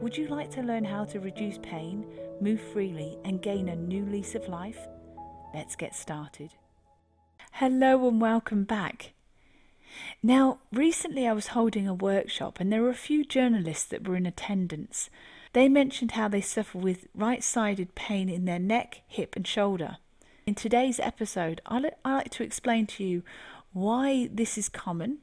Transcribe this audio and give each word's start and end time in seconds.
Would 0.00 0.16
you 0.16 0.28
like 0.28 0.52
to 0.52 0.62
learn 0.62 0.84
how 0.84 1.04
to 1.06 1.18
reduce 1.18 1.58
pain, 1.58 2.06
move 2.40 2.60
freely, 2.60 3.18
and 3.24 3.42
gain 3.42 3.68
a 3.68 3.74
new 3.74 4.06
lease 4.06 4.36
of 4.36 4.48
life? 4.48 4.78
Let's 5.52 5.74
get 5.74 5.92
started. 5.92 6.54
Hello 7.54 8.06
and 8.06 8.20
welcome 8.20 8.62
back. 8.62 9.12
Now, 10.22 10.60
recently 10.72 11.26
I 11.26 11.32
was 11.32 11.48
holding 11.48 11.88
a 11.88 11.94
workshop 11.94 12.60
and 12.60 12.72
there 12.72 12.82
were 12.82 12.90
a 12.90 12.94
few 12.94 13.24
journalists 13.24 13.86
that 13.86 14.06
were 14.06 14.14
in 14.14 14.24
attendance. 14.24 15.10
They 15.52 15.68
mentioned 15.68 16.12
how 16.12 16.28
they 16.28 16.42
suffer 16.42 16.78
with 16.78 17.08
right 17.12 17.42
sided 17.42 17.96
pain 17.96 18.28
in 18.28 18.44
their 18.44 18.60
neck, 18.60 19.02
hip, 19.08 19.34
and 19.34 19.44
shoulder. 19.44 19.96
In 20.46 20.54
today's 20.54 21.00
episode, 21.00 21.60
I'd 21.66 21.90
like 22.04 22.30
to 22.30 22.44
explain 22.44 22.86
to 22.86 23.02
you 23.02 23.24
why 23.72 24.28
this 24.32 24.56
is 24.56 24.68
common 24.68 25.18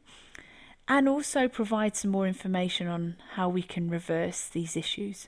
and 0.87 1.09
also 1.09 1.47
provide 1.47 1.95
some 1.95 2.11
more 2.11 2.27
information 2.27 2.87
on 2.87 3.15
how 3.33 3.49
we 3.49 3.63
can 3.63 3.89
reverse 3.89 4.47
these 4.47 4.77
issues. 4.77 5.27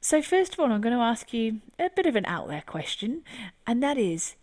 So, 0.00 0.22
first 0.22 0.54
of 0.54 0.60
all, 0.60 0.72
I'm 0.72 0.80
going 0.80 0.96
to 0.96 1.02
ask 1.02 1.32
you 1.34 1.60
a 1.78 1.90
bit 1.90 2.06
of 2.06 2.16
an 2.16 2.24
out 2.24 2.48
there 2.48 2.62
question, 2.64 3.22
and 3.66 3.82
that 3.82 3.98
is 3.98 4.36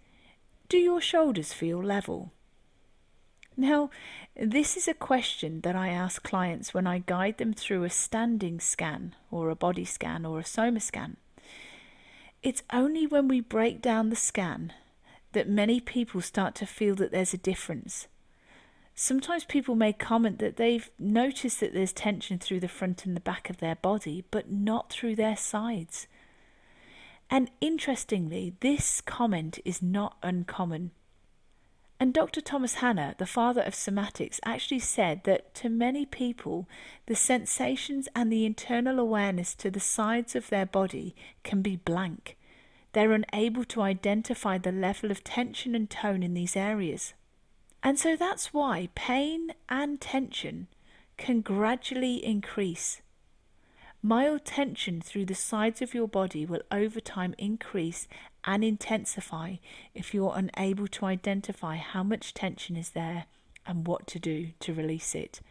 Do 0.69 0.77
your 0.77 1.01
shoulders 1.01 1.53
feel 1.53 1.81
level? 1.81 2.31
Now, 3.59 3.89
this 4.35 4.77
is 4.77 4.87
a 4.87 4.93
question 4.93 5.61
that 5.61 5.75
I 5.75 5.89
ask 5.89 6.21
clients 6.21 6.75
when 6.75 6.85
I 6.85 6.99
guide 6.99 7.39
them 7.39 7.53
through 7.53 7.83
a 7.83 7.89
standing 7.89 8.59
scan, 8.59 9.15
or 9.31 9.49
a 9.49 9.55
body 9.55 9.85
scan, 9.85 10.27
or 10.27 10.39
a 10.39 10.45
soma 10.45 10.79
scan. 10.79 11.17
It's 12.43 12.61
only 12.71 13.07
when 13.07 13.27
we 13.27 13.41
break 13.41 13.81
down 13.81 14.11
the 14.11 14.15
scan 14.15 14.73
that 15.31 15.49
many 15.49 15.79
people 15.79 16.21
start 16.21 16.53
to 16.55 16.67
feel 16.67 16.93
that 16.95 17.11
there's 17.11 17.33
a 17.33 17.37
difference 17.37 18.07
Sometimes 18.99 19.45
people 19.45 19.75
may 19.75 19.93
comment 19.93 20.39
that 20.39 20.57
they've 20.57 20.89
noticed 20.97 21.59
that 21.59 21.71
there's 21.71 21.93
tension 21.93 22.39
through 22.39 22.61
the 22.61 22.67
front 22.67 23.05
and 23.05 23.15
the 23.15 23.21
back 23.21 23.47
of 23.47 23.57
their 23.57 23.75
body, 23.75 24.25
but 24.31 24.51
not 24.51 24.89
through 24.91 25.15
their 25.15 25.37
sides. 25.37 26.07
And 27.29 27.51
interestingly, 27.61 28.55
this 28.59 29.01
comment 29.01 29.59
is 29.63 29.83
not 29.83 30.17
uncommon. 30.23 30.89
And 31.99 32.11
Dr. 32.11 32.41
Thomas 32.41 32.75
Hanna, 32.75 33.13
the 33.19 33.27
father 33.27 33.61
of 33.61 33.75
somatics, 33.75 34.39
actually 34.43 34.79
said 34.79 35.25
that 35.25 35.53
to 35.55 35.69
many 35.69 36.03
people, 36.07 36.67
the 37.05 37.15
sensations 37.15 38.09
and 38.15 38.31
the 38.31 38.47
internal 38.47 38.97
awareness 38.97 39.53
to 39.55 39.69
the 39.69 39.79
sides 39.79 40.35
of 40.35 40.49
their 40.49 40.65
body 40.65 41.15
can 41.43 41.61
be 41.61 41.75
blank. 41.75 42.35
They're 42.93 43.13
unable 43.13 43.63
to 43.65 43.83
identify 43.83 44.57
the 44.57 44.71
level 44.71 45.11
of 45.11 45.23
tension 45.23 45.75
and 45.75 45.87
tone 45.87 46.23
in 46.23 46.33
these 46.33 46.55
areas. 46.55 47.13
And 47.83 47.99
so 47.99 48.15
that's 48.15 48.53
why 48.53 48.89
pain 48.95 49.53
and 49.69 50.01
tension 50.01 50.67
can 51.17 51.41
gradually 51.41 52.23
increase. 52.23 53.01
Mild 54.01 54.45
tension 54.45 55.01
through 55.01 55.25
the 55.25 55.35
sides 55.35 55.81
of 55.81 55.93
your 55.93 56.07
body 56.07 56.45
will 56.45 56.61
over 56.71 56.99
time 56.99 57.33
increase 57.37 58.07
and 58.43 58.63
intensify 58.63 59.55
if 59.93 60.13
you're 60.13 60.33
unable 60.35 60.87
to 60.87 61.05
identify 61.05 61.75
how 61.77 62.03
much 62.03 62.33
tension 62.33 62.75
is 62.75 62.91
there 62.91 63.25
and 63.65 63.87
what 63.87 64.07
to 64.07 64.19
do 64.19 64.49
to 64.59 64.73
release 64.73 65.15
it. 65.15 65.41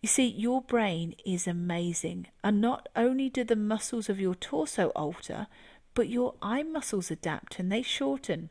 You 0.00 0.08
see, 0.08 0.26
your 0.26 0.62
brain 0.62 1.14
is 1.24 1.46
amazing, 1.46 2.26
and 2.42 2.60
not 2.60 2.88
only 2.96 3.28
do 3.28 3.44
the 3.44 3.54
muscles 3.54 4.08
of 4.08 4.18
your 4.18 4.34
torso 4.34 4.88
alter, 4.96 5.46
but 5.94 6.08
your 6.08 6.34
eye 6.42 6.64
muscles 6.64 7.10
adapt 7.10 7.58
and 7.58 7.70
they 7.70 7.82
shorten. 7.82 8.50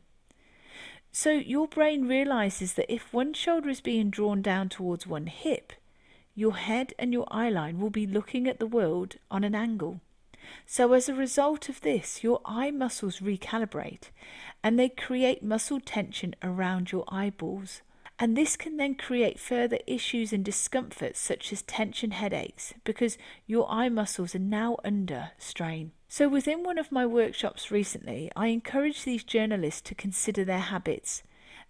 So 1.14 1.32
your 1.32 1.68
brain 1.68 2.08
realizes 2.08 2.72
that 2.74 2.90
if 2.92 3.12
one 3.12 3.34
shoulder 3.34 3.68
is 3.68 3.82
being 3.82 4.08
drawn 4.08 4.40
down 4.40 4.70
towards 4.70 5.06
one 5.06 5.26
hip, 5.26 5.74
your 6.34 6.56
head 6.56 6.94
and 6.98 7.12
your 7.12 7.26
eyeline 7.26 7.78
will 7.78 7.90
be 7.90 8.06
looking 8.06 8.48
at 8.48 8.58
the 8.58 8.66
world 8.66 9.16
on 9.30 9.44
an 9.44 9.54
angle. 9.54 10.00
So, 10.64 10.94
as 10.94 11.10
a 11.10 11.14
result 11.14 11.68
of 11.68 11.82
this, 11.82 12.24
your 12.24 12.40
eye 12.46 12.70
muscles 12.70 13.20
recalibrate 13.20 14.08
and 14.64 14.78
they 14.78 14.88
create 14.88 15.42
muscle 15.42 15.80
tension 15.80 16.34
around 16.42 16.92
your 16.92 17.04
eyeballs. 17.08 17.82
And 18.18 18.34
this 18.34 18.56
can 18.56 18.78
then 18.78 18.94
create 18.94 19.38
further 19.38 19.78
issues 19.86 20.32
and 20.32 20.42
discomforts 20.42 21.20
such 21.20 21.52
as 21.52 21.60
tension 21.62 22.12
headaches 22.12 22.72
because 22.84 23.18
your 23.46 23.70
eye 23.70 23.90
muscles 23.90 24.34
are 24.34 24.38
now 24.38 24.78
under 24.82 25.32
strain. 25.38 25.92
So, 26.14 26.28
within 26.28 26.62
one 26.62 26.76
of 26.76 26.92
my 26.92 27.06
workshops 27.06 27.70
recently, 27.70 28.30
I 28.36 28.48
encourage 28.48 29.04
these 29.04 29.24
journalists 29.24 29.80
to 29.80 29.94
consider 29.94 30.44
their 30.44 30.58
habits. 30.58 31.22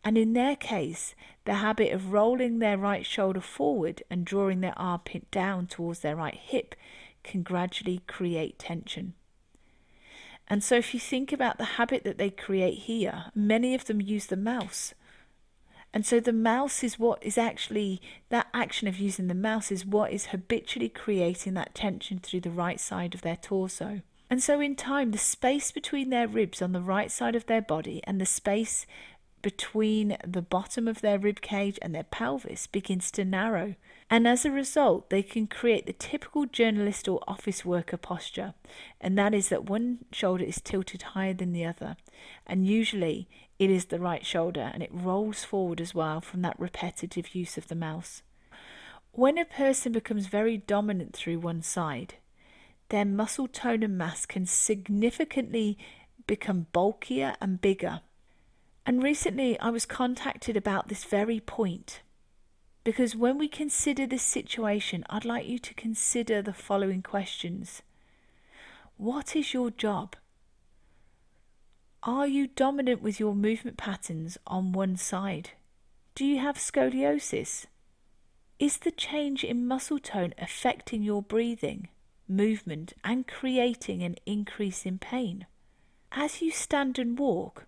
And 0.03 0.19
in 0.19 0.33
their 0.33 0.57
case, 0.57 1.15
the 1.45 1.55
habit 1.55 1.93
of 1.93 2.13
rolling 2.13 2.59
their 2.59 2.77
right 2.77 3.07
shoulder 3.07 3.41
forward 3.41 4.03
and 4.11 4.25
drawing 4.25 4.61
their 4.61 4.77
armpit 4.77 5.31
down 5.31 5.69
towards 5.69 6.01
their 6.01 6.17
right 6.17 6.35
hip 6.35 6.75
can 7.23 7.45
gradually 7.45 8.03
create 8.09 8.59
tension. 8.59 9.15
And 10.49 10.65
so, 10.65 10.75
if 10.75 10.93
you 10.93 10.99
think 10.99 11.33
about 11.33 11.59
the 11.59 11.79
habit 11.79 12.03
that 12.03 12.19
they 12.19 12.31
create 12.31 12.79
here, 12.79 13.27
many 13.37 13.77
of 13.77 13.85
them 13.85 14.01
use 14.01 14.27
the 14.27 14.37
mouse. 14.37 14.93
And 15.95 16.05
so 16.05 16.19
the 16.19 16.33
mouse 16.33 16.83
is 16.83 16.99
what 16.99 17.23
is 17.23 17.39
actually, 17.39 18.03
that 18.31 18.49
action 18.53 18.89
of 18.89 18.99
using 18.99 19.29
the 19.29 19.35
mouse 19.37 19.71
is 19.71 19.87
what 19.87 20.11
is 20.11 20.27
habitually 20.27 20.89
creating 20.89 21.55
that 21.55 21.77
tension 21.77 22.19
through 22.19 22.41
the 22.41 22.51
right 22.51 22.81
side 22.81 23.15
of 23.15 23.23
their 23.23 23.37
torso. 23.37 24.01
And 24.33 24.43
so 24.43 24.61
in 24.61 24.77
time, 24.77 25.11
the 25.11 25.19
space 25.19 25.71
between 25.71 26.09
their 26.09 26.27
ribs 26.27 26.63
on 26.63 26.73
the 26.73 26.81
right 26.81 27.11
side 27.11 27.37
of 27.37 27.45
their 27.45 27.61
body 27.61 28.01
and 28.05 28.19
the 28.19 28.25
space 28.25 28.87
between 29.43 30.17
the 30.27 30.41
bottom 30.41 30.89
of 30.89 31.03
their 31.03 31.19
rib 31.19 31.43
cage 31.43 31.79
and 31.83 31.95
their 31.95 32.05
pelvis 32.05 32.67
begins 32.67 33.11
to 33.11 33.27
narrow. 33.27 33.75
And 34.09 34.27
as 34.27 34.47
a 34.47 34.51
result, 34.51 35.11
they 35.11 35.23
can 35.23 35.49
create 35.49 35.85
the 35.85 35.93
typical 35.93 36.47
journalist 36.47 37.09
or 37.09 37.21
office 37.29 37.63
worker 37.67 37.99
posture, 37.99 38.55
and 39.03 39.19
that 39.19 39.35
is 39.35 39.51
that 39.51 39.69
one 39.69 39.99
shoulder 40.13 40.45
is 40.45 40.63
tilted 40.63 41.03
higher 41.03 41.35
than 41.35 41.53
the 41.53 41.67
other. 41.67 41.99
And 42.47 42.67
usually 42.67 43.29
it 43.59 43.69
is 43.69 43.85
the 43.85 44.01
right 44.01 44.25
shoulder 44.25 44.71
and 44.73 44.83
it 44.83 44.95
rolls 44.95 45.45
forward 45.45 45.79
as 45.79 45.95
well 45.95 46.23
from 46.23 46.41
that 46.41 46.59
repetitive 46.59 47.35
use 47.35 47.59
of 47.59 47.69
the 47.69 47.75
mouse. 47.75 48.23
When 49.11 49.37
a 49.37 49.45
person 49.45 49.93
becomes 49.93 50.27
very 50.27 50.57
dominant 50.57 51.13
through 51.13 51.41
one 51.41 51.61
side, 51.61 52.15
their 52.93 53.05
muscle 53.07 53.49
tone 53.49 53.83
and 53.83 53.97
mass 53.97 54.27
can 54.27 54.45
significantly 54.45 55.79
become 56.27 56.67
bulkier 56.73 57.35
and 57.41 57.61
bigger. 57.61 58.03
And 58.85 59.03
recently 59.03 59.59
I 59.59 59.71
was 59.71 59.87
contacted 59.87 60.59
about 60.59 60.89
this 60.89 61.05
very 61.05 61.41
point. 61.41 62.03
Because 62.85 63.17
when 63.17 63.39
we 63.39 63.49
consider 63.49 64.07
this 64.07 64.23
situation, 64.23 65.05
I'd 65.09 65.25
like 65.25 65.49
you 65.49 65.59
to 65.59 65.73
consider 65.73 66.43
the 66.43 66.53
following 66.53 67.03
questions 67.03 67.81
What 68.99 69.35
is 69.35 69.55
your 69.55 69.71
job? 69.71 70.15
Are 72.03 72.27
you 72.27 72.49
dominant 72.49 73.01
with 73.01 73.19
your 73.19 73.35
movement 73.35 73.79
patterns 73.79 74.37
on 74.47 74.73
one 74.73 74.99
side? 74.99 75.51
Do 76.15 76.27
you 76.27 76.41
have 76.41 76.57
scoliosis? 76.57 77.65
Is 78.59 78.77
the 78.77 78.91
change 78.91 79.45
in 79.45 79.67
muscle 79.67 79.99
tone 79.99 80.35
affecting 80.37 81.03
your 81.03 81.23
breathing, 81.23 81.89
movement, 82.29 82.95
and 83.05 83.27
creating 83.27 84.03
an 84.03 84.17
increase 84.27 84.87
in 84.87 84.99
pain? 84.99 85.47
As 86.11 86.43
you 86.43 86.51
stand 86.51 86.99
and 86.99 87.19
walk, 87.19 87.67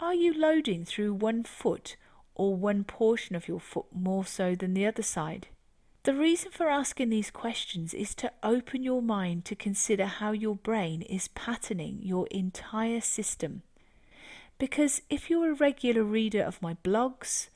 are 0.00 0.14
you 0.14 0.32
loading 0.32 0.84
through 0.84 1.14
one 1.14 1.44
foot 1.44 1.96
or 2.34 2.56
one 2.56 2.84
portion 2.84 3.36
of 3.36 3.48
your 3.48 3.60
foot 3.60 3.86
more 3.92 4.24
so 4.24 4.54
than 4.54 4.74
the 4.74 4.86
other 4.86 5.02
side? 5.02 5.48
The 6.04 6.14
reason 6.14 6.50
for 6.50 6.68
asking 6.68 7.08
these 7.08 7.30
questions 7.30 7.94
is 7.94 8.14
to 8.16 8.30
open 8.42 8.82
your 8.82 9.00
mind 9.00 9.46
to 9.46 9.56
consider 9.56 10.04
how 10.04 10.32
your 10.32 10.54
brain 10.54 11.00
is 11.00 11.28
patterning 11.28 12.00
your 12.02 12.26
entire 12.26 13.00
system. 13.00 13.62
Because 14.58 15.00
if 15.08 15.30
you're 15.30 15.52
a 15.52 15.54
regular 15.54 16.04
reader 16.04 16.42
of 16.42 16.60
my 16.60 16.74
blogs 16.84 17.48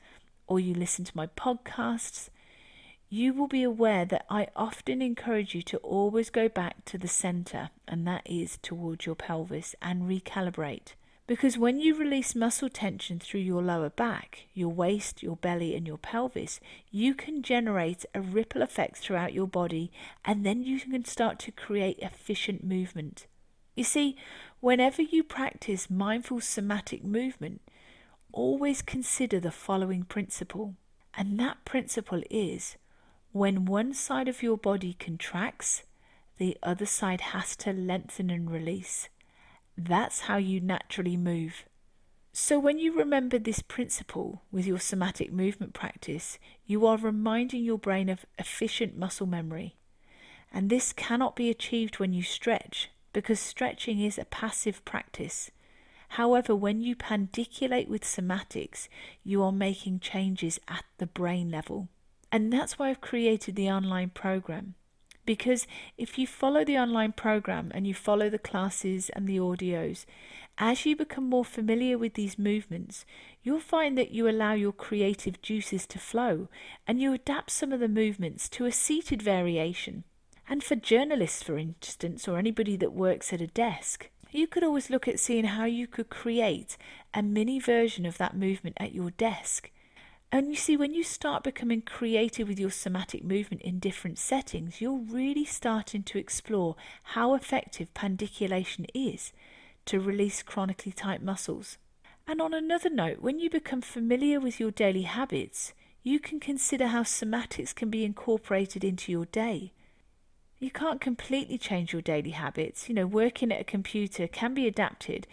or 0.47 0.59
you 0.59 0.73
listen 0.73 1.05
to 1.05 1.15
my 1.15 1.27
podcasts, 1.27 2.29
you 3.09 3.33
will 3.33 3.47
be 3.47 3.63
aware 3.63 4.05
that 4.05 4.25
I 4.29 4.47
often 4.55 5.01
encourage 5.01 5.55
you 5.55 5.63
to 5.63 5.77
always 5.77 6.29
go 6.29 6.47
back 6.47 6.85
to 6.85 6.97
the 6.97 7.07
center, 7.07 7.71
and 7.87 8.05
that 8.07 8.21
is 8.25 8.59
towards 8.61 9.07
your 9.07 9.15
pelvis, 9.15 9.75
and 9.81 10.03
recalibrate. 10.03 10.93
Because 11.29 11.59
when 11.59 11.79
you 11.79 11.95
release 11.95 12.33
muscle 12.33 12.69
tension 12.69 13.19
through 13.19 13.41
your 13.41 13.61
lower 13.61 13.89
back, 13.89 14.47
your 14.55 14.69
waist, 14.69 15.21
your 15.21 15.35
belly, 15.35 15.75
and 15.75 15.85
your 15.85 15.99
pelvis, 15.99 16.59
you 16.89 17.13
can 17.13 17.43
generate 17.43 18.03
a 18.15 18.19
ripple 18.21 18.63
effect 18.63 18.97
throughout 18.97 19.31
your 19.31 19.45
body 19.45 19.91
and 20.25 20.43
then 20.43 20.63
you 20.63 20.79
can 20.79 21.05
start 21.05 21.37
to 21.37 21.51
create 21.51 21.99
efficient 21.99 22.63
movement. 22.63 23.27
You 23.75 23.83
see, 23.83 24.17
whenever 24.59 25.03
you 25.03 25.23
practice 25.23 25.87
mindful 25.87 26.41
somatic 26.41 27.03
movement, 27.03 27.61
always 28.31 28.81
consider 28.81 29.39
the 29.39 29.51
following 29.51 30.05
principle. 30.05 30.73
And 31.13 31.39
that 31.39 31.63
principle 31.63 32.23
is 32.31 32.75
when 33.31 33.65
one 33.65 33.93
side 33.93 34.27
of 34.27 34.41
your 34.41 34.57
body 34.57 34.95
contracts, 34.99 35.83
the 36.37 36.57
other 36.63 36.85
side 36.85 37.21
has 37.21 37.55
to 37.55 37.71
lengthen 37.71 38.29
and 38.31 38.49
release. 38.49 39.07
That's 39.77 40.21
how 40.21 40.37
you 40.37 40.59
naturally 40.59 41.15
move. 41.15 41.65
So, 42.31 42.57
when 42.57 42.79
you 42.79 42.93
remember 42.93 43.37
this 43.37 43.61
principle 43.61 44.41
with 44.51 44.65
your 44.65 44.79
somatic 44.79 45.31
movement 45.31 45.73
practice, 45.73 46.39
you 46.65 46.85
are 46.85 46.97
reminding 46.97 47.63
your 47.63 47.77
brain 47.77 48.09
of 48.09 48.25
efficient 48.37 48.97
muscle 48.97 49.27
memory. 49.27 49.75
And 50.51 50.69
this 50.69 50.93
cannot 50.93 51.35
be 51.35 51.49
achieved 51.49 51.99
when 51.99 52.13
you 52.13 52.23
stretch, 52.23 52.89
because 53.13 53.39
stretching 53.39 53.99
is 53.99 54.17
a 54.17 54.25
passive 54.25 54.83
practice. 54.85 55.51
However, 56.09 56.55
when 56.55 56.81
you 56.81 56.95
pandiculate 56.95 57.89
with 57.89 58.03
somatics, 58.03 58.87
you 59.23 59.43
are 59.43 59.51
making 59.51 59.99
changes 59.99 60.59
at 60.67 60.85
the 60.97 61.05
brain 61.05 61.51
level. 61.51 61.89
And 62.31 62.53
that's 62.53 62.77
why 62.77 62.89
I've 62.89 63.01
created 63.01 63.55
the 63.55 63.69
online 63.69 64.09
program. 64.09 64.75
Because 65.25 65.67
if 65.97 66.17
you 66.17 66.25
follow 66.25 66.63
the 66.63 66.77
online 66.77 67.11
program 67.11 67.71
and 67.75 67.85
you 67.85 67.93
follow 67.93 68.29
the 68.29 68.39
classes 68.39 69.09
and 69.09 69.27
the 69.27 69.37
audios, 69.37 70.05
as 70.57 70.85
you 70.85 70.95
become 70.95 71.29
more 71.29 71.45
familiar 71.45 71.97
with 71.97 72.15
these 72.15 72.39
movements, 72.39 73.05
you'll 73.43 73.59
find 73.59 73.97
that 73.97 74.11
you 74.11 74.27
allow 74.27 74.53
your 74.53 74.71
creative 74.71 75.41
juices 75.41 75.85
to 75.87 75.99
flow 75.99 76.47
and 76.87 76.99
you 76.99 77.13
adapt 77.13 77.51
some 77.51 77.71
of 77.71 77.79
the 77.79 77.87
movements 77.87 78.49
to 78.49 78.65
a 78.65 78.71
seated 78.71 79.21
variation. 79.21 80.03
And 80.49 80.63
for 80.63 80.75
journalists, 80.75 81.43
for 81.43 81.57
instance, 81.57 82.27
or 82.27 82.39
anybody 82.39 82.75
that 82.77 82.93
works 82.93 83.31
at 83.31 83.39
a 83.39 83.47
desk, 83.47 84.09
you 84.31 84.47
could 84.47 84.63
always 84.63 84.89
look 84.89 85.07
at 85.07 85.19
seeing 85.19 85.45
how 85.45 85.65
you 85.65 85.87
could 85.87 86.09
create 86.09 86.75
a 87.13 87.21
mini 87.21 87.59
version 87.59 88.05
of 88.05 88.17
that 88.17 88.35
movement 88.35 88.77
at 88.79 88.93
your 88.93 89.11
desk 89.11 89.69
and 90.31 90.47
you 90.47 90.55
see, 90.55 90.77
when 90.77 90.93
you 90.93 91.03
start 91.03 91.43
becoming 91.43 91.81
creative 91.81 92.47
with 92.47 92.59
your 92.59 92.69
somatic 92.69 93.23
movement 93.23 93.63
in 93.63 93.79
different 93.79 94.19
settings, 94.19 94.79
you're 94.79 94.99
really 94.99 95.45
starting 95.45 96.03
to 96.03 96.19
explore 96.19 96.75
how 97.01 97.33
effective 97.33 97.91
pandiculation 97.95 98.85
is 98.93 99.33
to 99.85 99.99
release 99.99 100.43
chronically 100.43 100.91
tight 100.91 101.23
muscles. 101.23 101.79
And 102.27 102.39
on 102.41 102.53
another 102.53 102.91
note, 102.91 103.21
when 103.21 103.39
you 103.39 103.49
become 103.49 103.81
familiar 103.81 104.39
with 104.39 104.59
your 104.59 104.69
daily 104.69 105.01
habits, 105.01 105.73
you 106.03 106.19
can 106.19 106.39
consider 106.39 106.87
how 106.87 107.01
somatics 107.01 107.73
can 107.73 107.89
be 107.89 108.05
incorporated 108.05 108.83
into 108.83 109.11
your 109.11 109.25
day. 109.25 109.73
You 110.59 110.69
can't 110.69 111.01
completely 111.01 111.57
change 111.57 111.91
your 111.91 112.03
daily 112.03 112.31
habits. 112.31 112.87
You 112.87 112.93
know, 112.93 113.07
working 113.07 113.51
at 113.51 113.61
a 113.61 113.63
computer 113.63 114.27
can 114.27 114.53
be 114.53 114.67
adapted, 114.67 115.25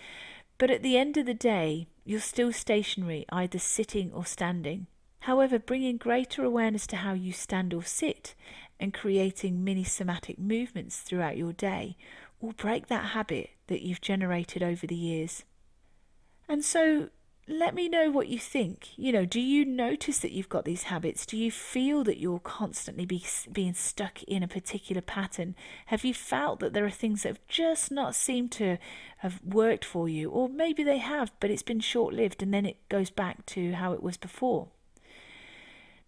but 0.58 0.70
at 0.70 0.82
the 0.82 0.96
end 0.96 1.16
of 1.16 1.26
the 1.26 1.34
day, 1.34 1.88
you're 2.04 2.20
still 2.20 2.52
stationary, 2.52 3.26
either 3.30 3.58
sitting 3.58 4.12
or 4.12 4.24
standing. 4.24 4.86
However, 5.20 5.58
bringing 5.58 5.96
greater 5.96 6.44
awareness 6.44 6.86
to 6.88 6.96
how 6.96 7.12
you 7.12 7.32
stand 7.32 7.74
or 7.74 7.82
sit 7.82 8.34
and 8.78 8.94
creating 8.94 9.64
mini 9.64 9.84
somatic 9.84 10.38
movements 10.38 10.98
throughout 10.98 11.36
your 11.36 11.52
day 11.52 11.96
will 12.40 12.52
break 12.52 12.86
that 12.86 13.06
habit 13.06 13.50
that 13.66 13.82
you've 13.82 14.00
generated 14.00 14.62
over 14.62 14.86
the 14.86 14.94
years. 14.94 15.44
And 16.48 16.64
so, 16.64 17.08
let 17.48 17.74
me 17.74 17.88
know 17.88 18.10
what 18.10 18.28
you 18.28 18.38
think. 18.38 18.88
You 18.96 19.12
know, 19.12 19.24
do 19.24 19.40
you 19.40 19.64
notice 19.64 20.18
that 20.18 20.32
you've 20.32 20.48
got 20.48 20.64
these 20.64 20.84
habits? 20.84 21.24
Do 21.24 21.36
you 21.36 21.50
feel 21.52 22.02
that 22.04 22.18
you're 22.18 22.40
constantly 22.40 23.06
be, 23.06 23.24
being 23.52 23.74
stuck 23.74 24.22
in 24.24 24.42
a 24.42 24.48
particular 24.48 25.00
pattern? 25.00 25.54
Have 25.86 26.04
you 26.04 26.12
felt 26.12 26.58
that 26.60 26.72
there 26.72 26.84
are 26.84 26.90
things 26.90 27.22
that 27.22 27.28
have 27.28 27.46
just 27.46 27.92
not 27.92 28.16
seemed 28.16 28.50
to 28.52 28.78
have 29.18 29.40
worked 29.44 29.84
for 29.84 30.08
you? 30.08 30.30
Or 30.30 30.48
maybe 30.48 30.82
they 30.82 30.98
have, 30.98 31.30
but 31.38 31.50
it's 31.50 31.62
been 31.62 31.80
short 31.80 32.14
lived 32.14 32.42
and 32.42 32.52
then 32.52 32.66
it 32.66 32.88
goes 32.88 33.10
back 33.10 33.46
to 33.46 33.72
how 33.74 33.92
it 33.92 34.02
was 34.02 34.16
before 34.16 34.68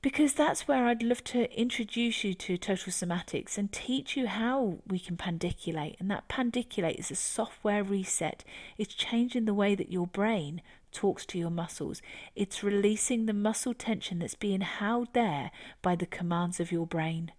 because 0.00 0.32
that's 0.32 0.68
where 0.68 0.86
I'd 0.86 1.02
love 1.02 1.24
to 1.24 1.52
introduce 1.58 2.22
you 2.22 2.32
to 2.34 2.56
total 2.56 2.92
somatics 2.92 3.58
and 3.58 3.72
teach 3.72 4.16
you 4.16 4.28
how 4.28 4.78
we 4.86 4.98
can 4.98 5.16
pandiculate. 5.16 5.96
And 5.98 6.08
that 6.10 6.28
pandiculate 6.28 6.98
is 6.98 7.10
a 7.10 7.16
software 7.16 7.82
reset, 7.82 8.44
it's 8.76 8.94
changing 8.94 9.44
the 9.44 9.54
way 9.54 9.74
that 9.74 9.90
your 9.90 10.06
brain 10.06 10.62
talks 10.92 11.26
to 11.26 11.38
your 11.38 11.50
muscles, 11.50 12.02
it's 12.34 12.62
releasing 12.62 13.26
the 13.26 13.32
muscle 13.32 13.74
tension 13.74 14.18
that's 14.18 14.34
being 14.34 14.60
held 14.62 15.12
there 15.12 15.50
by 15.82 15.96
the 15.96 16.06
commands 16.06 16.60
of 16.60 16.72
your 16.72 16.86
brain. 16.86 17.32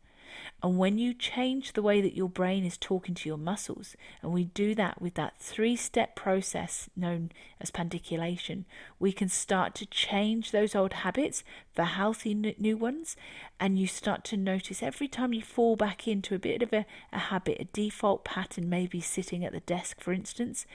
And 0.61 0.77
when 0.77 0.97
you 0.97 1.13
change 1.13 1.73
the 1.73 1.81
way 1.81 2.01
that 2.01 2.15
your 2.15 2.29
brain 2.29 2.65
is 2.65 2.77
talking 2.77 3.15
to 3.15 3.29
your 3.29 3.37
muscles, 3.37 3.95
and 4.21 4.33
we 4.33 4.45
do 4.45 4.75
that 4.75 5.01
with 5.01 5.13
that 5.13 5.39
three 5.39 5.75
step 5.75 6.15
process 6.15 6.89
known 6.95 7.31
as 7.61 7.71
pandiculation, 7.71 8.65
we 8.99 9.11
can 9.13 9.29
start 9.29 9.73
to 9.75 9.85
change 9.85 10.51
those 10.51 10.75
old 10.75 10.93
habits 10.93 11.43
for 11.73 11.83
healthy 11.83 12.33
new 12.33 12.75
ones. 12.75 13.15
And 13.59 13.79
you 13.79 13.87
start 13.87 14.23
to 14.25 14.37
notice 14.37 14.83
every 14.83 15.07
time 15.07 15.33
you 15.33 15.41
fall 15.41 15.75
back 15.75 16.07
into 16.07 16.35
a 16.35 16.39
bit 16.39 16.61
of 16.61 16.73
a, 16.73 16.85
a 17.13 17.19
habit, 17.19 17.57
a 17.59 17.65
default 17.65 18.25
pattern, 18.25 18.69
maybe 18.69 18.99
sitting 18.99 19.45
at 19.45 19.53
the 19.53 19.61
desk, 19.61 20.01
for 20.01 20.11
instance, 20.11 20.65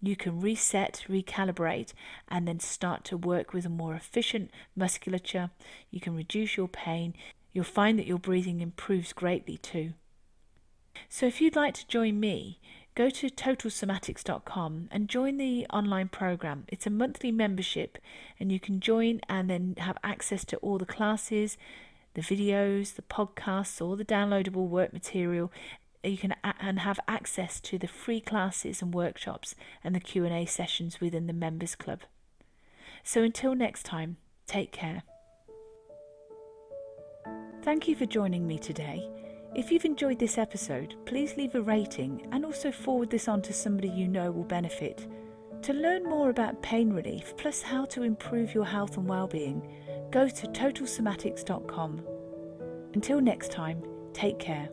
you 0.00 0.16
can 0.16 0.40
reset, 0.40 1.04
recalibrate, 1.08 1.92
and 2.28 2.46
then 2.46 2.60
start 2.60 3.04
to 3.04 3.16
work 3.16 3.52
with 3.52 3.66
a 3.66 3.70
more 3.70 3.94
efficient 3.94 4.50
musculature. 4.76 5.50
You 5.90 6.00
can 6.00 6.14
reduce 6.14 6.56
your 6.56 6.68
pain 6.68 7.14
you'll 7.52 7.64
find 7.64 7.98
that 7.98 8.06
your 8.06 8.18
breathing 8.18 8.60
improves 8.60 9.12
greatly 9.12 9.58
too. 9.58 9.92
So, 11.08 11.26
if 11.26 11.40
you'd 11.40 11.56
like 11.56 11.74
to 11.74 11.86
join 11.86 12.20
me, 12.20 12.60
go 12.94 13.10
to 13.10 13.28
totalsomatics.com 13.28 14.88
and 14.90 15.08
join 15.08 15.36
the 15.36 15.66
online 15.66 16.08
program. 16.08 16.64
It's 16.68 16.86
a 16.86 16.90
monthly 16.90 17.32
membership, 17.32 17.98
and 18.38 18.50
you 18.52 18.60
can 18.60 18.80
join 18.80 19.20
and 19.28 19.48
then 19.50 19.74
have 19.78 19.98
access 20.04 20.44
to 20.46 20.56
all 20.58 20.78
the 20.78 20.86
classes, 20.86 21.56
the 22.14 22.20
videos, 22.20 22.94
the 22.94 23.02
podcasts, 23.02 23.80
all 23.80 23.96
the 23.96 24.04
downloadable 24.04 24.68
work 24.68 24.92
material. 24.92 25.52
You 26.04 26.16
can 26.16 26.34
a- 26.44 26.54
and 26.60 26.80
have 26.80 27.00
access 27.08 27.60
to 27.62 27.78
the 27.78 27.88
free 27.88 28.20
classes 28.20 28.82
and 28.82 28.94
workshops 28.94 29.54
and 29.82 29.94
the 29.94 30.00
Q&A 30.00 30.46
sessions 30.46 31.00
within 31.00 31.26
the 31.26 31.32
members 31.32 31.74
club. 31.74 32.00
So 33.02 33.22
until 33.22 33.54
next 33.54 33.84
time, 33.84 34.16
take 34.46 34.72
care. 34.72 35.02
Thank 37.62 37.88
you 37.88 37.96
for 37.96 38.06
joining 38.06 38.46
me 38.46 38.58
today. 38.58 39.08
If 39.54 39.72
you've 39.72 39.84
enjoyed 39.84 40.18
this 40.18 40.38
episode, 40.38 40.94
please 41.06 41.36
leave 41.36 41.54
a 41.54 41.60
rating 41.60 42.28
and 42.32 42.44
also 42.44 42.70
forward 42.70 43.10
this 43.10 43.28
on 43.28 43.42
to 43.42 43.52
somebody 43.52 43.88
you 43.88 44.06
know 44.06 44.30
will 44.30 44.44
benefit. 44.44 45.06
To 45.62 45.72
learn 45.72 46.04
more 46.04 46.30
about 46.30 46.62
pain 46.62 46.92
relief 46.92 47.34
plus 47.36 47.62
how 47.62 47.84
to 47.86 48.04
improve 48.04 48.54
your 48.54 48.64
health 48.64 48.96
and 48.96 49.08
well-being, 49.08 49.66
go 50.10 50.28
to 50.28 50.46
totalsomatics.com. 50.46 52.06
Until 52.94 53.20
next 53.20 53.50
time, 53.50 53.82
take 54.12 54.38
care. 54.38 54.68